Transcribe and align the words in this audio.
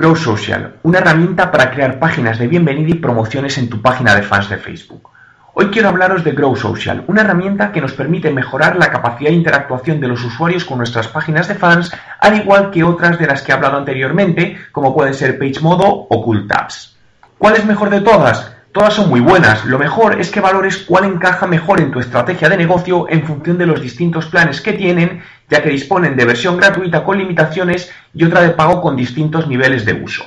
Grow 0.00 0.14
Social, 0.14 0.76
una 0.84 0.98
herramienta 0.98 1.50
para 1.50 1.72
crear 1.72 1.98
páginas 1.98 2.38
de 2.38 2.46
bienvenida 2.46 2.90
y 2.90 3.00
promociones 3.00 3.58
en 3.58 3.68
tu 3.68 3.82
página 3.82 4.14
de 4.14 4.22
fans 4.22 4.48
de 4.48 4.56
Facebook. 4.56 5.10
Hoy 5.54 5.70
quiero 5.70 5.88
hablaros 5.88 6.22
de 6.22 6.30
Grow 6.30 6.54
Social, 6.54 7.02
una 7.08 7.22
herramienta 7.22 7.72
que 7.72 7.80
nos 7.80 7.94
permite 7.94 8.30
mejorar 8.30 8.76
la 8.76 8.92
capacidad 8.92 9.30
de 9.30 9.36
interactuación 9.36 9.98
de 9.98 10.06
los 10.06 10.22
usuarios 10.22 10.64
con 10.64 10.78
nuestras 10.78 11.08
páginas 11.08 11.48
de 11.48 11.56
fans, 11.56 11.90
al 12.20 12.36
igual 12.36 12.70
que 12.70 12.84
otras 12.84 13.18
de 13.18 13.26
las 13.26 13.42
que 13.42 13.50
he 13.50 13.54
hablado 13.56 13.76
anteriormente, 13.76 14.56
como 14.70 14.94
pueden 14.94 15.14
ser 15.14 15.36
Page 15.36 15.58
Modo 15.62 15.88
o 15.88 16.22
Cool 16.22 16.46
Tabs. 16.46 16.96
¿Cuál 17.36 17.56
es 17.56 17.66
mejor 17.66 17.90
de 17.90 18.00
todas? 18.00 18.54
Todas 18.72 18.94
son 18.94 19.08
muy 19.08 19.20
buenas, 19.20 19.64
lo 19.64 19.78
mejor 19.78 20.20
es 20.20 20.30
que 20.30 20.40
valores 20.40 20.78
cuál 20.78 21.04
encaja 21.04 21.46
mejor 21.46 21.80
en 21.80 21.90
tu 21.90 22.00
estrategia 22.00 22.50
de 22.50 22.58
negocio 22.58 23.06
en 23.08 23.24
función 23.24 23.56
de 23.56 23.64
los 23.66 23.80
distintos 23.80 24.26
planes 24.26 24.60
que 24.60 24.74
tienen, 24.74 25.22
ya 25.48 25.62
que 25.62 25.70
disponen 25.70 26.16
de 26.16 26.26
versión 26.26 26.58
gratuita 26.58 27.02
con 27.02 27.16
limitaciones 27.16 27.90
y 28.12 28.24
otra 28.24 28.42
de 28.42 28.50
pago 28.50 28.82
con 28.82 28.94
distintos 28.94 29.48
niveles 29.48 29.86
de 29.86 29.94
uso. 29.94 30.22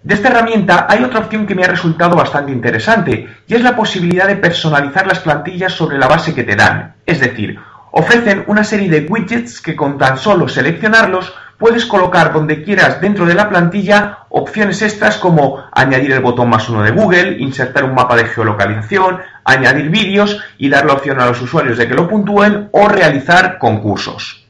De 0.04 0.14
esta 0.14 0.28
herramienta 0.28 0.86
hay 0.88 1.02
otra 1.02 1.20
opción 1.20 1.46
que 1.46 1.54
me 1.54 1.64
ha 1.64 1.68
resultado 1.68 2.14
bastante 2.14 2.52
interesante 2.52 3.26
y 3.46 3.54
es 3.54 3.62
la 3.62 3.74
posibilidad 3.74 4.28
de 4.28 4.36
personalizar 4.36 5.06
las 5.06 5.18
plantillas 5.18 5.72
sobre 5.72 5.98
la 5.98 6.06
base 6.06 6.34
que 6.34 6.44
te 6.44 6.54
dan, 6.54 6.94
es 7.06 7.20
decir, 7.20 7.58
Ofrecen 7.96 8.42
una 8.48 8.64
serie 8.64 8.90
de 8.90 9.06
widgets 9.08 9.60
que 9.60 9.76
con 9.76 9.98
tan 9.98 10.18
solo 10.18 10.48
seleccionarlos 10.48 11.32
puedes 11.58 11.86
colocar 11.86 12.32
donde 12.32 12.64
quieras 12.64 13.00
dentro 13.00 13.24
de 13.24 13.34
la 13.34 13.48
plantilla 13.48 14.18
opciones 14.30 14.82
extras 14.82 15.16
como 15.16 15.62
añadir 15.70 16.10
el 16.10 16.20
botón 16.20 16.50
más 16.50 16.68
uno 16.68 16.82
de 16.82 16.90
Google, 16.90 17.38
insertar 17.38 17.84
un 17.84 17.94
mapa 17.94 18.16
de 18.16 18.24
geolocalización, 18.24 19.20
añadir 19.44 19.90
vídeos 19.90 20.40
y 20.58 20.70
dar 20.70 20.86
la 20.86 20.94
opción 20.94 21.20
a 21.20 21.26
los 21.26 21.40
usuarios 21.40 21.78
de 21.78 21.86
que 21.86 21.94
lo 21.94 22.08
puntúen 22.08 22.68
o 22.72 22.88
realizar 22.88 23.58
concursos. 23.58 24.43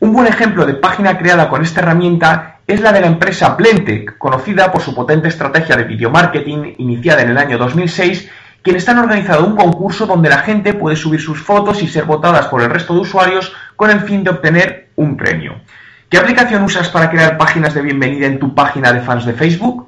Un 0.00 0.12
buen 0.12 0.28
ejemplo 0.28 0.64
de 0.64 0.74
página 0.74 1.18
creada 1.18 1.48
con 1.48 1.60
esta 1.60 1.80
herramienta 1.80 2.60
es 2.68 2.80
la 2.80 2.92
de 2.92 3.00
la 3.00 3.08
empresa 3.08 3.56
Blendtec, 3.56 4.16
conocida 4.16 4.70
por 4.70 4.80
su 4.80 4.94
potente 4.94 5.26
estrategia 5.26 5.76
de 5.76 5.82
video 5.82 6.08
marketing 6.08 6.74
iniciada 6.78 7.22
en 7.22 7.30
el 7.30 7.38
año 7.38 7.58
2006 7.58 8.30
quienes 8.62 8.88
han 8.88 8.98
organizado 8.98 9.44
un 9.44 9.56
concurso 9.56 10.06
donde 10.06 10.28
la 10.28 10.38
gente 10.38 10.72
puede 10.72 10.94
subir 10.94 11.20
sus 11.20 11.42
fotos 11.42 11.82
y 11.82 11.88
ser 11.88 12.04
votadas 12.04 12.46
por 12.46 12.62
el 12.62 12.70
resto 12.70 12.94
de 12.94 13.00
usuarios 13.00 13.52
con 13.74 13.90
el 13.90 14.00
fin 14.00 14.22
de 14.22 14.30
obtener 14.30 14.90
un 14.94 15.16
premio. 15.16 15.56
¿Qué 16.08 16.18
aplicación 16.18 16.62
usas 16.62 16.88
para 16.90 17.10
crear 17.10 17.36
páginas 17.36 17.74
de 17.74 17.82
bienvenida 17.82 18.26
en 18.26 18.38
tu 18.38 18.54
página 18.54 18.92
de 18.92 19.00
fans 19.00 19.26
de 19.26 19.32
Facebook? 19.32 19.87